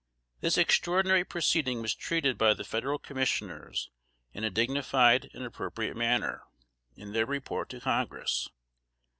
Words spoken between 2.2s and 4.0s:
by the Federal Commissioners